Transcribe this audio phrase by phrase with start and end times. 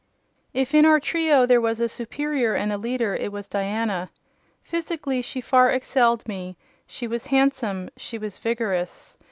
[0.55, 4.09] If in our trio there was a superior and a leader, it was Diana.
[4.63, 9.19] Physically, she far excelled me: she was handsome; she was vigorous.